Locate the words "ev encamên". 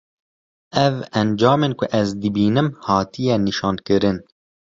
0.83-1.73